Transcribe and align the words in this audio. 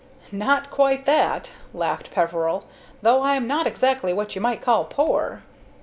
"Not 0.31 0.71
quite 0.71 1.05
that," 1.05 1.51
laughed 1.75 2.09
Peveril, 2.09 2.63
"though 3.03 3.21
I 3.21 3.35
am 3.35 3.45
not 3.45 3.67
exactly 3.67 4.13
what 4.13 4.33
you 4.33 4.41
might 4.41 4.59
call 4.63 4.83
poor." 4.85 5.43